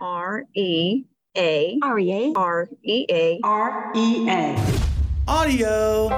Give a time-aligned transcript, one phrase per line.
[0.00, 1.04] R E
[1.36, 4.56] A R E A R E A R E A
[5.28, 6.08] Audio.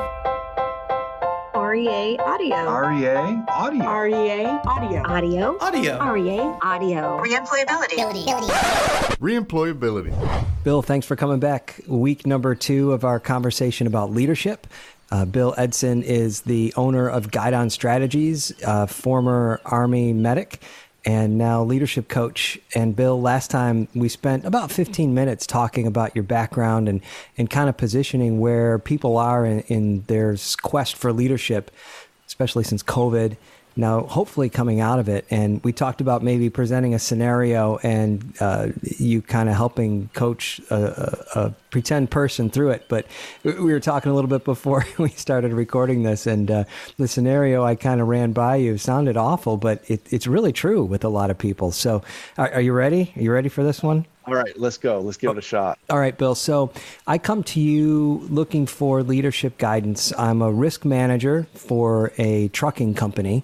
[1.54, 2.56] R E A audio.
[2.56, 3.84] REA audio.
[3.84, 5.56] R E A audio Audio.
[5.58, 5.96] Audio.
[5.98, 7.96] R E A audio Reemployability.
[9.18, 10.44] Reemployability.
[10.62, 11.80] Bill, thanks for coming back.
[11.88, 14.68] Week number two of our conversation about leadership.
[15.10, 20.62] Uh, Bill Edson is the owner of Guidon Strategies, uh, former Army medic,
[21.04, 22.58] and now leadership coach.
[22.74, 27.00] And Bill, last time we spent about 15 minutes talking about your background and,
[27.36, 31.70] and kind of positioning where people are in, in their quest for leadership,
[32.26, 33.36] especially since COVID
[33.76, 38.34] now hopefully coming out of it and we talked about maybe presenting a scenario and
[38.40, 40.74] uh, you kind of helping coach a,
[41.34, 43.06] a, a pretend person through it but
[43.44, 46.64] we we were talking a little bit before we started recording this and uh,
[46.98, 50.84] the scenario i kind of ran by you sounded awful but it, it's really true
[50.84, 51.72] with a lot of people.
[51.72, 52.02] So
[52.36, 53.12] are, are you ready?
[53.16, 55.00] Are you ready for this one All right, let's go.
[55.00, 55.78] Let's give it a shot.
[55.90, 56.34] all right, Bill.
[56.34, 56.72] So
[57.06, 60.12] I come to you looking for leadership guidance.
[60.16, 63.42] I'm a risk manager for a trucking company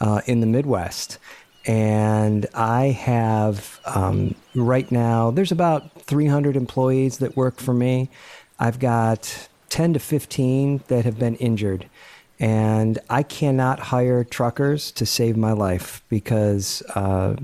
[0.00, 1.18] uh, in the Midwest.
[1.66, 8.08] And I have um, right now, there's about 300 employees that work for me.
[8.58, 11.88] I've got 10 to 15 that have been injured.
[12.38, 17.36] And I cannot hire truckers to save my life because uh,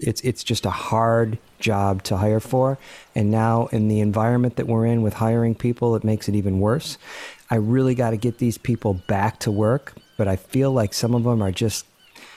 [0.00, 2.78] it's it's just a hard job to hire for.
[3.14, 6.60] And now in the environment that we're in with hiring people it makes it even
[6.60, 6.98] worse.
[7.50, 11.14] I really got to get these people back to work but i feel like some
[11.14, 11.86] of them are just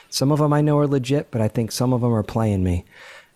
[0.08, 2.64] some of them i know are legit but i think some of them are playing
[2.64, 2.86] me.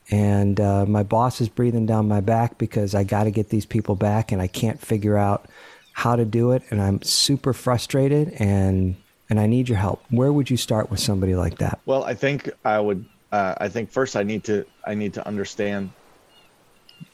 [0.08, 3.66] And uh, my boss is breathing down my back because i got to get these
[3.66, 5.50] people back and i can't figure out
[5.92, 6.62] how to do it.
[6.70, 8.96] And i'm super frustrated and
[9.28, 10.02] and i need your help.
[10.10, 11.80] Where would you start with somebody like that?
[11.84, 13.04] Well, I think I would.
[13.32, 15.90] Uh, I think first I need to I need to understand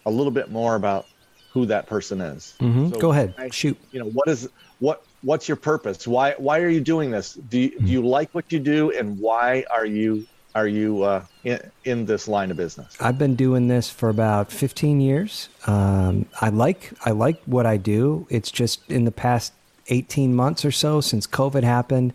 [0.06, 1.06] a little bit more about
[1.52, 2.54] who that person is.
[2.60, 6.06] hmm So go ahead I- shoot You know what is what what's your purpose?
[6.06, 7.34] Why why are you doing this?
[7.34, 11.24] Do you, do you like what you do, and why are you are you uh,
[11.44, 12.96] in in this line of business?
[13.00, 15.48] I've been doing this for about 15 years.
[15.66, 18.26] Um, I like I like what I do.
[18.28, 19.52] It's just in the past
[19.88, 22.12] 18 months or so since COVID happened,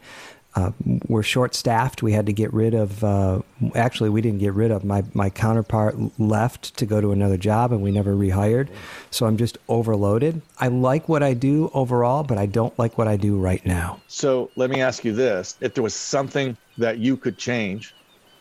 [0.57, 0.71] uh,
[1.07, 2.01] we're short staffed.
[2.01, 3.03] We had to get rid of.
[3.03, 3.41] Uh,
[3.75, 7.71] actually, we didn't get rid of my my counterpart left to go to another job,
[7.71, 8.69] and we never rehired.
[9.11, 10.41] So I'm just overloaded.
[10.59, 14.01] I like what I do overall, but I don't like what I do right now.
[14.07, 17.93] So let me ask you this: If there was something that you could change,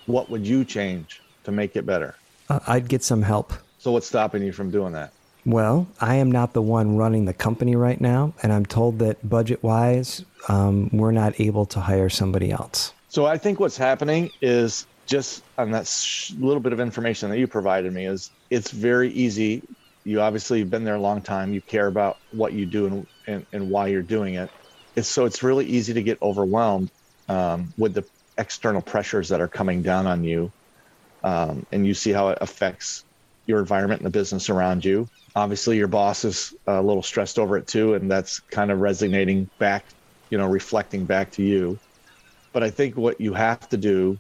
[0.07, 2.15] what would you change to make it better?
[2.49, 3.53] Uh, I'd get some help.
[3.77, 5.13] So what's stopping you from doing that?
[5.47, 9.27] Well, I am not the one running the company right now, and I'm told that
[9.29, 12.93] budget wise, um, we're not able to hire somebody else.
[13.11, 17.39] So I think what's happening is just on that sh- little bit of information that
[17.39, 19.63] you provided me is it's very easy.
[20.03, 21.55] You obviously have been there a long time.
[21.55, 24.51] You care about what you do and, and, and why you're doing it.
[24.97, 26.91] It's, so it's really easy to get overwhelmed
[27.29, 28.05] um, with the
[28.37, 30.51] external pressures that are coming down on you.
[31.23, 33.05] Um, and you see how it affects
[33.47, 35.09] your environment and the business around you.
[35.35, 39.49] Obviously, your boss is a little stressed over it too, and that's kind of resonating
[39.59, 39.85] back,
[40.31, 41.79] you know, reflecting back to you.
[42.53, 44.19] But I think what you have to do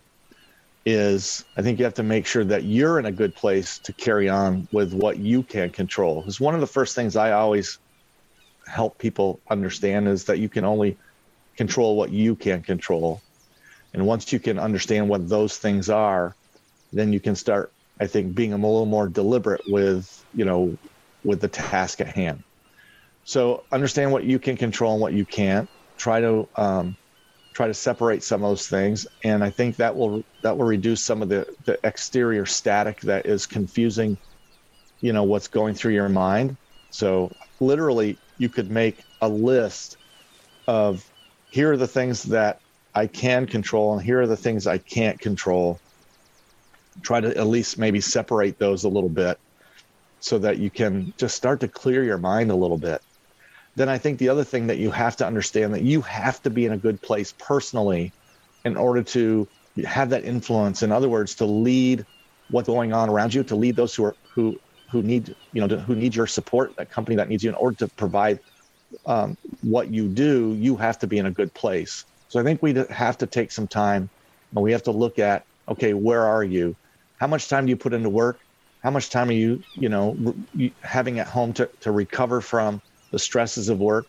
[0.84, 3.92] is I think you have to make sure that you're in a good place to
[3.92, 6.20] carry on with what you can control.
[6.20, 7.78] Because one of the first things I always
[8.66, 10.96] help people understand is that you can only
[11.56, 13.20] control what you can control.
[13.94, 16.36] And once you can understand what those things are,
[16.92, 20.76] then you can start, I think, being a little more deliberate with, you know,
[21.24, 22.42] with the task at hand.
[23.24, 25.68] So understand what you can control and what you can't.
[25.98, 26.96] Try to um,
[27.54, 31.02] try to separate some of those things, and I think that will that will reduce
[31.02, 34.18] some of the the exterior static that is confusing,
[35.00, 36.56] you know, what's going through your mind.
[36.90, 39.96] So literally, you could make a list
[40.68, 41.02] of
[41.50, 42.58] here are the things that
[42.94, 45.80] I can control, and here are the things I can't control.
[47.02, 49.38] Try to at least maybe separate those a little bit
[50.20, 53.00] so that you can just start to clear your mind a little bit.
[53.76, 56.50] Then I think the other thing that you have to understand that you have to
[56.50, 58.12] be in a good place personally
[58.64, 59.46] in order to
[59.84, 60.82] have that influence.
[60.82, 62.04] In other words, to lead
[62.50, 64.58] what's going on around you, to lead those who are who
[64.90, 67.56] who need you know to, who need your support, that company that needs you in
[67.56, 68.40] order to provide
[69.04, 70.56] um, what you do.
[70.58, 72.04] You have to be in a good place.
[72.28, 74.08] So I think we have to take some time
[74.54, 76.76] and we have to look at okay, where are you?
[77.18, 78.40] How much time do you put into work?
[78.82, 80.16] How much time are you you know
[80.54, 82.80] re- having at home to to recover from
[83.12, 84.06] the stresses of work?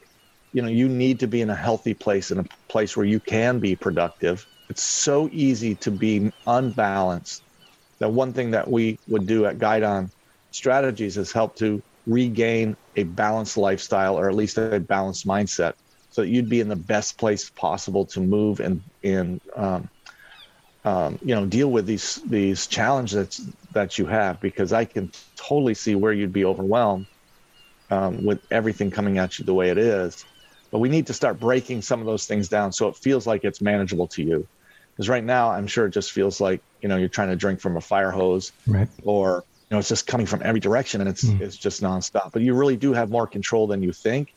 [0.54, 3.20] You know, you need to be in a healthy place, in a place where you
[3.20, 4.46] can be productive.
[4.70, 7.44] It's so easy to be unbalanced.
[8.00, 10.10] That one thing that we would do at Guidon
[10.52, 15.74] strategies has helped to regain a balanced lifestyle or at least a balanced mindset
[16.10, 19.90] so that you'd be in the best place possible to move and and um,
[20.86, 23.42] um, you know deal with these these challenges
[23.74, 27.08] that you have because I can totally see where you'd be overwhelmed
[27.90, 30.26] um, with everything coming at you the way it is.
[30.72, 33.44] But we need to start breaking some of those things down so it feels like
[33.44, 34.48] it's manageable to you.
[34.94, 37.60] Because right now, I'm sure it just feels like you know you're trying to drink
[37.60, 38.88] from a fire hose, right.
[39.04, 41.40] or you know it's just coming from every direction and it's mm.
[41.40, 42.32] it's just nonstop.
[42.32, 44.34] But you really do have more control than you think,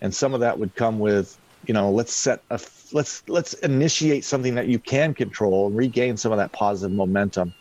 [0.00, 2.60] and some of that would come with you know let's set a
[2.92, 7.54] let's let's initiate something that you can control and regain some of that positive momentum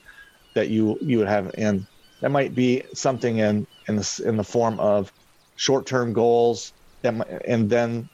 [0.53, 1.85] that you you would have and
[2.21, 5.11] that might be something in in the in the form of
[5.55, 7.13] short-term goals that
[7.47, 8.09] and then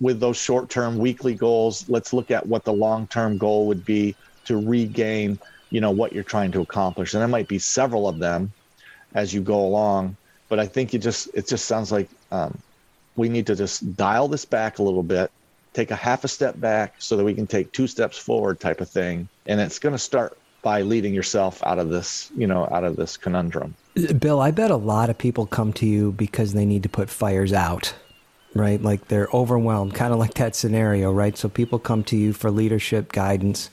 [0.00, 4.56] with those short-term weekly goals let's look at what the long-term goal would be to
[4.56, 5.38] regain
[5.70, 7.12] you know what you're trying to accomplish.
[7.12, 8.52] And there might be several of them
[9.14, 10.16] as you go along
[10.48, 12.58] but i think it just it just sounds like um,
[13.18, 15.30] we need to just dial this back a little bit
[15.78, 18.80] take a half a step back so that we can take two steps forward type
[18.80, 19.28] of thing.
[19.46, 22.96] And it's going to start by leading yourself out of this you know out of
[22.96, 23.76] this conundrum.
[24.18, 27.08] Bill i bet a lot of people come to you because they need to put
[27.08, 27.94] fires out
[28.54, 28.82] right?
[28.82, 31.36] Like they're overwhelmed kind of like that scenario right?
[31.36, 33.70] So people come to you for leadership guidance.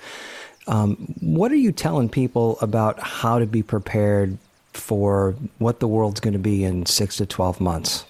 [0.67, 4.37] Um, what are you telling people about how to be prepared
[4.73, 8.05] for what the world's going to be in six to 12 months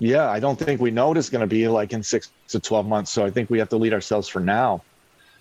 [0.00, 2.60] yeah, I don't think we know what it's going to be like in six to
[2.60, 3.10] 12 months.
[3.10, 4.82] So I think we have to lead ourselves for now.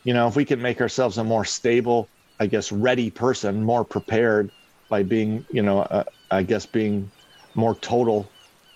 [0.04, 2.08] You know, if we can make ourselves a more stable,
[2.40, 4.52] I guess, ready person, more prepared
[4.90, 7.12] by being, you know, uh, I guess being
[7.56, 8.30] more total,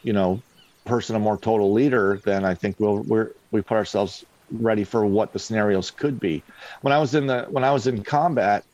[0.03, 0.41] you know,
[0.85, 5.05] person, a more total leader, then I think we'll, we're, we put ourselves ready for
[5.05, 6.43] what the scenarios could be.
[6.81, 8.65] When I was in the, when I was in combat,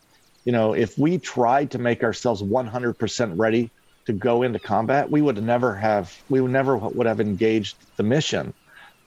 [0.44, 3.70] you know, if we tried to make ourselves 100% ready
[4.06, 8.02] to go into combat, we would never have we would never would have engaged the
[8.02, 8.54] mission.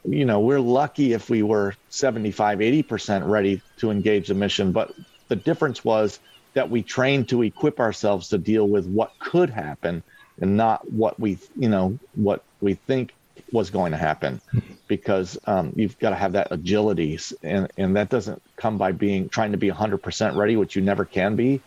[0.06, 4.94] You know, we're lucky if we were 75, 80% ready to engage the mission, but
[5.28, 6.20] the difference was
[6.54, 10.02] that we trained to equip ourselves to deal with what could happen
[10.42, 13.14] and not what we, you know, what we think
[13.52, 14.42] was going to happen
[14.88, 19.30] because um, you've got to have that agility and, and that doesn't come by being
[19.30, 21.62] trying to be 100% ready which you never can be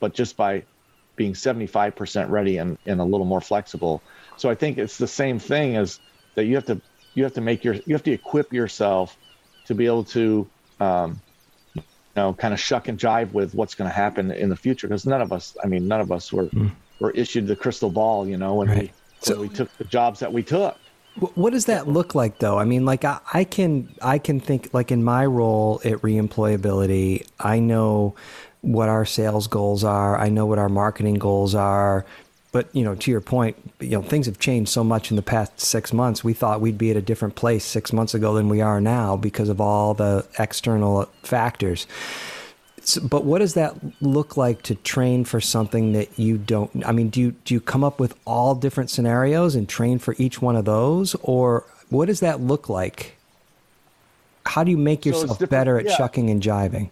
[0.00, 0.62] but just by
[1.18, 4.00] being 75% ready and, and a little more flexible.
[4.38, 6.00] So I think it's the same thing as
[6.34, 6.80] that you have to
[7.14, 9.18] you have to make your you have to equip yourself
[9.66, 10.48] to be able to
[10.80, 11.20] um,
[11.74, 11.82] you
[12.16, 15.04] know kind of shuck and jive with what's going to happen in the future because
[15.04, 16.70] none of us I mean none of us were mm.
[17.00, 18.82] were issued the crystal ball you know when right.
[18.82, 20.76] we so, when we took the jobs that we took.
[21.34, 22.58] What does that look like though?
[22.58, 27.26] I mean, like I, I can I can think like in my role at reemployability,
[27.40, 28.14] I know
[28.62, 30.18] what our sales goals are.
[30.18, 32.04] I know what our marketing goals are.
[32.50, 35.22] But you know, to your point, you know, things have changed so much in the
[35.22, 36.24] past six months.
[36.24, 39.16] We thought we'd be at a different place six months ago than we are now
[39.16, 41.86] because of all the external factors.
[42.80, 46.86] So, but what does that look like to train for something that you don't?
[46.86, 50.14] I mean, do you do you come up with all different scenarios and train for
[50.16, 53.16] each one of those, or what does that look like?
[54.46, 55.96] How do you make yourself so better at yeah.
[55.96, 56.88] shucking and jiving?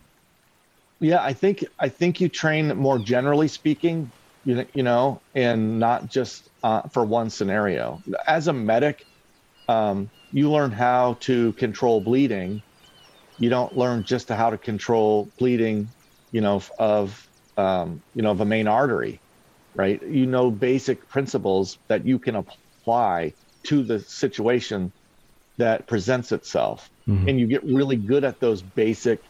[1.00, 4.10] Yeah, I think I think you train more generally speaking,
[4.44, 8.02] you, you know, and not just uh, for one scenario.
[8.26, 9.04] As a medic,
[9.68, 12.62] um, you learn how to control bleeding.
[13.38, 15.88] You don't learn just how to control bleeding,
[16.32, 19.20] you know, of um, you know of a main artery,
[19.74, 20.02] right?
[20.02, 23.34] You know basic principles that you can apply
[23.64, 24.92] to the situation
[25.58, 27.28] that presents itself, mm-hmm.
[27.28, 29.22] and you get really good at those basic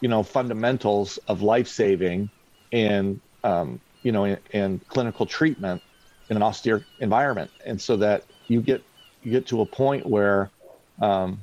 [0.00, 2.30] you know fundamentals of life saving
[2.72, 5.82] and um, you know and, and clinical treatment
[6.28, 7.50] in an austere environment.
[7.64, 8.82] And so that you get
[9.22, 10.50] you get to a point where
[11.00, 11.40] um,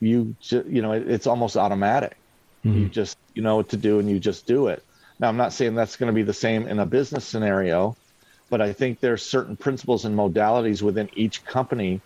[0.00, 2.16] you ju- you know it, it's almost automatic.
[2.66, 2.78] Mm-hmm.
[2.78, 4.82] you just you know what to do and you just do it.
[5.20, 7.96] Now i'm not saying that's going to be the same in a business scenario
[8.50, 12.00] but i think there's certain principles and modalities within each company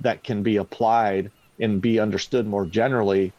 [0.00, 3.32] that can be applied and be understood more generally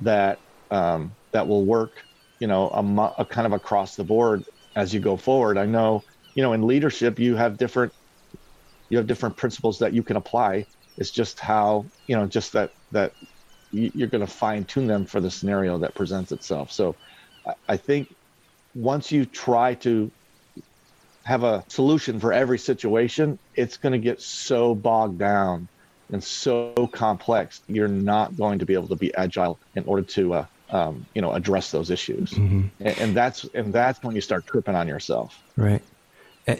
[0.00, 0.38] that
[0.70, 2.02] um, that will work,
[2.40, 4.42] you know, a, a kind of across the board
[4.74, 5.58] as you go forward.
[5.58, 6.02] I know,
[6.34, 7.92] you know, in leadership, you have different,
[8.88, 10.64] you have different principles that you can apply.
[10.96, 13.12] It's just how, you know, just that, that
[13.70, 16.72] you're going to fine tune them for the scenario that presents itself.
[16.72, 16.96] So
[17.68, 18.14] I think
[18.74, 20.10] once you try to
[21.26, 25.68] have a solution for every situation, it's going to get so bogged down
[26.12, 27.60] and so complex.
[27.66, 31.22] You're not going to be able to be agile in order to uh, um, you
[31.22, 32.66] know address those issues mm-hmm.
[32.80, 35.82] and, and, that's and that's when you start tripping on yourself right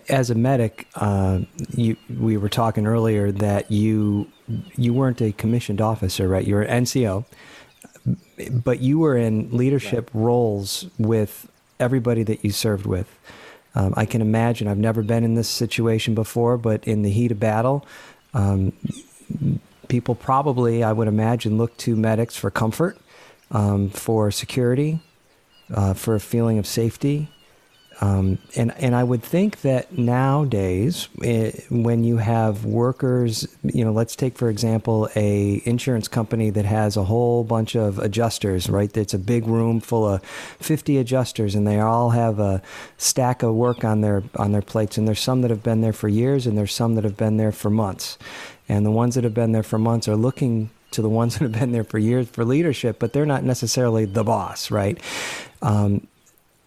[0.09, 1.41] As a medic, uh,
[1.77, 4.27] you, we were talking earlier that you
[4.75, 6.45] you weren't a commissioned officer, right?
[6.45, 7.25] You're an NCO,
[8.51, 11.49] but you were in leadership roles with
[11.79, 13.09] everybody that you served with.
[13.77, 14.67] Um, I can imagine.
[14.67, 17.87] I've never been in this situation before, but in the heat of battle,
[18.35, 18.73] um,
[19.89, 22.99] people probably, I would imagine, look to medics for comfort,
[23.51, 25.01] um, for security,
[25.75, 27.29] uh, for a feeling of safety.
[28.03, 33.93] Um, and and I would think that nowadays, eh, when you have workers, you know,
[33.93, 38.95] let's take for example a insurance company that has a whole bunch of adjusters, right?
[38.95, 42.61] It's a big room full of fifty adjusters, and they all have a
[42.99, 44.99] stack of work on their on their plates.
[44.99, 47.39] And there's some that have been there for years, and there's some that have been
[47.39, 48.19] there for months.
[48.69, 51.43] And the ones that have been there for months are looking to the ones that
[51.43, 55.01] have been there for years for leadership, but they're not necessarily the boss, right?
[55.63, 56.07] Um,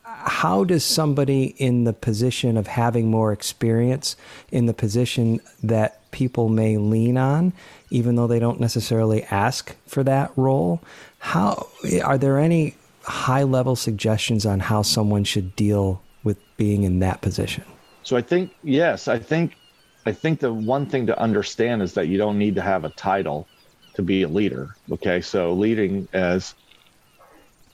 [0.04, 4.18] how does somebody in the position of having more experience,
[4.52, 7.54] in the position that people may lean on,
[7.90, 10.82] even though they don't necessarily ask for that role,
[11.20, 11.68] how
[12.04, 17.22] are there any high level suggestions on how someone should deal with being in that
[17.22, 17.64] position?
[18.04, 19.56] So I think yes, I think
[20.06, 22.90] I think the one thing to understand is that you don't need to have a
[22.90, 23.48] title
[24.00, 24.78] to be a leader.
[24.94, 26.56] Okay, so leading as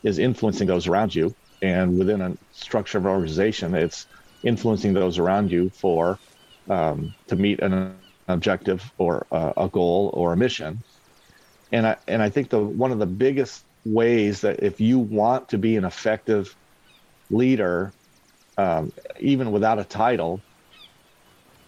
[0.04, 4.08] is influencing those around you, and within a structure of an organization, it's
[4.44, 6.18] influencing those around you for
[6.70, 7.96] um, to meet an
[8.28, 10.84] objective or uh, a goal or a mission.
[11.72, 15.50] And I and I think the one of the biggest ways that if you want
[15.50, 16.56] to be an effective
[17.30, 17.94] leader,
[18.58, 20.42] um, even without a title,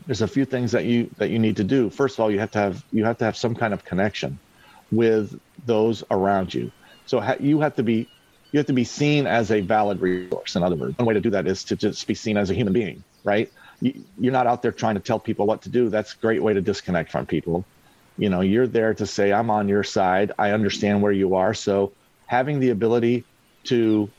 [0.07, 1.91] there's a few things that you that you need to do.
[1.91, 4.39] First of all, you have to have you have to have some kind of connection
[4.91, 6.71] with those around you.
[7.05, 8.07] So ha- you have to be
[8.51, 10.55] you have to be seen as a valid resource.
[10.55, 12.53] In other words, one way to do that is to just be seen as a
[12.53, 13.51] human being, right?
[13.81, 15.89] You, you're not out there trying to tell people what to do.
[15.89, 17.65] That's a great way to disconnect from people.
[18.17, 20.31] You know, you're there to say, I'm on your side.
[20.39, 21.53] I understand where you are.
[21.53, 21.91] So
[22.25, 23.25] having the ability
[23.65, 24.09] to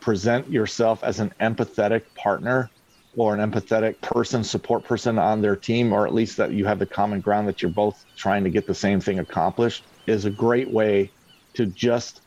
[0.00, 2.70] present yourself as an empathetic partner
[3.16, 6.78] or an empathetic person, support person on their team, or at least that you have
[6.78, 10.30] the common ground that you're both trying to get the same thing accomplished, is a
[10.30, 11.12] great way
[11.54, 12.20] to just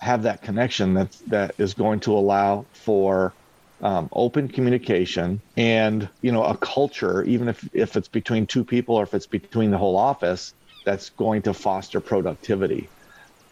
[0.00, 3.36] have that connection that that is going to allow for
[3.80, 8.96] um, open communication and you know a culture, even if if it's between two people
[8.96, 12.92] or if it's between the whole office, that's going to foster productivity.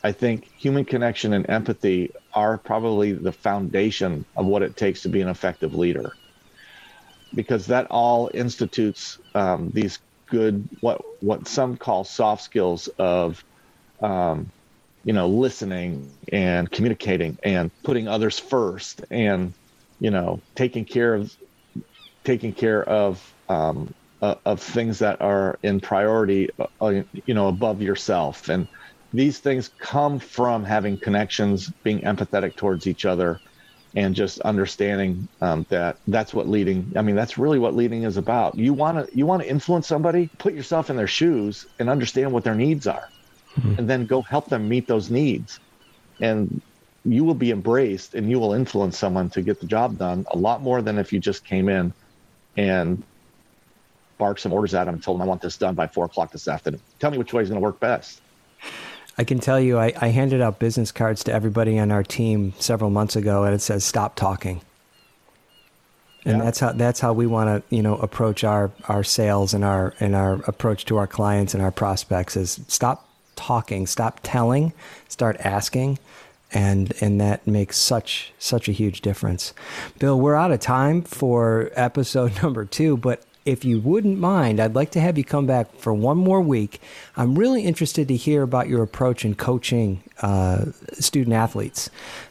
[0.02, 5.08] I think human connection and empathy are probably the foundation of what it takes to
[5.08, 6.18] be an effective leader
[7.34, 10.00] because that all institutes um, these
[10.30, 13.44] good what what some call soft skills of
[14.02, 14.52] um,
[15.04, 19.54] you know listening and communicating and putting others first and
[20.00, 21.32] you know taking care of
[22.24, 26.48] taking care of um, uh, of things that are in priority
[26.80, 28.48] uh, you know above yourself.
[28.48, 28.68] And
[29.12, 33.40] these things come from having connections being empathetic towards each other
[33.96, 38.16] and just understanding um, that that's what leading i mean that's really what leading is
[38.16, 38.56] about.
[38.56, 42.32] You want to you want to influence somebody put yourself in their shoes and understand
[42.32, 43.08] what their needs are
[43.56, 43.78] mm-hmm.
[43.78, 45.60] and then go help them meet those needs.
[46.20, 46.60] And
[47.04, 50.38] you will be embraced and you will influence someone to get the job done a
[50.38, 51.92] lot more than if you just came in
[52.56, 53.02] and
[54.16, 56.32] barked some orders at them and told them i want this done by four o'clock
[56.32, 56.80] this afternoon.
[56.98, 58.20] Tell me which way is going to work best
[59.16, 62.52] I can tell you, I, I, handed out business cards to everybody on our team
[62.58, 64.60] several months ago, and it says "Stop talking."
[66.24, 66.44] And yeah.
[66.44, 69.94] that's how that's how we want to you know approach our our sales and our
[70.00, 74.72] and our approach to our clients and our prospects is stop talking, stop telling,
[75.08, 75.98] start asking,
[76.52, 79.52] and and that makes such such a huge difference.
[79.98, 84.74] Bill, we're out of time for episode number two, but if you wouldn't mind, I'd
[84.74, 86.80] like to have you come back for one more week.
[87.16, 91.90] I'm really interested to hear about your approach in coaching uh, student athletes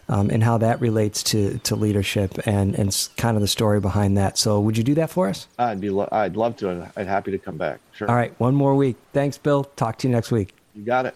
[0.10, 4.18] um, and how that relates to, to leadership and, and kind of the story behind
[4.18, 4.38] that.
[4.38, 5.48] So, would you do that for us?
[5.60, 6.92] I'd be lo- I'd love to.
[6.96, 7.80] I'd happy to come back.
[7.94, 8.10] Sure.
[8.10, 8.98] All right, one more week.
[9.14, 9.64] Thanks, Bill.
[9.64, 10.56] Talk to you next week.
[10.74, 11.16] You got it.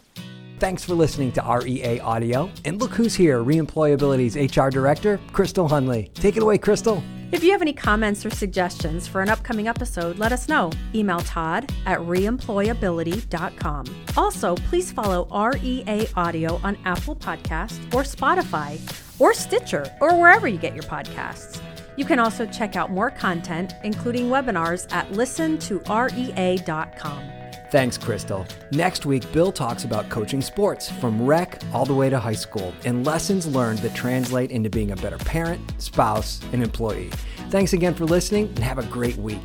[0.59, 2.49] Thanks for listening to REA Audio.
[2.65, 6.11] And look who's here Reemployability's HR Director, Crystal Hunley.
[6.13, 7.03] Take it away, Crystal.
[7.29, 10.71] If you have any comments or suggestions for an upcoming episode, let us know.
[10.95, 13.85] Email Todd at reemployability.com.
[14.15, 18.79] Also, please follow REA Audio on Apple Podcasts or Spotify
[19.19, 21.61] or Stitcher or wherever you get your podcasts.
[21.97, 27.36] You can also check out more content, including webinars, at listentorea.com.
[27.69, 28.45] Thanks, Crystal.
[28.71, 32.73] Next week, Bill talks about coaching sports from rec all the way to high school
[32.85, 37.09] and lessons learned that translate into being a better parent, spouse, and employee.
[37.49, 39.43] Thanks again for listening and have a great week.